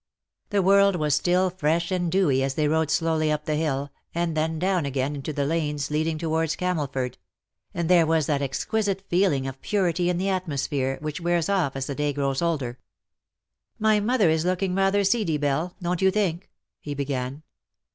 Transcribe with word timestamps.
The 0.49 0.63
world 0.63 0.95
was 0.95 1.13
still 1.13 1.51
fresh 1.51 1.91
and 1.91 2.11
dewy 2.11 2.41
as 2.41 2.55
they 2.55 2.67
rode 2.67 2.89
slowly 2.89 3.31
up 3.31 3.45
the 3.45 3.53
hill, 3.55 3.91
and 4.15 4.35
then 4.35 4.57
down 4.57 4.83
again 4.83 5.15
into 5.15 5.31
the 5.31 5.45
lanes 5.45 5.91
leading 5.91 6.17
towards 6.17 6.55
Camelford; 6.55 7.19
and 7.71 7.87
there 7.87 8.07
was 8.07 8.25
that 8.25 8.41
exquisite 8.41 9.03
feeling 9.09 9.45
of 9.45 9.61
purity 9.61 10.09
in 10.09 10.17
the 10.17 10.27
atmosphere 10.27 10.97
which 11.01 11.21
wears 11.21 11.49
off 11.49 11.75
as 11.75 11.85
the 11.85 11.93
day 11.93 12.13
grows 12.13 12.41
older. 12.41 12.71
^^ 12.73 12.77
My 13.77 13.99
mother 13.99 14.31
is 14.31 14.43
looking 14.43 14.73
rather 14.73 15.03
seedy, 15.03 15.37
Belle, 15.37 15.75
don't 15.79 16.01
you 16.01 16.09
think 16.09 16.45
/^ 16.45 16.47
he 16.79 16.95
began. 16.95 17.43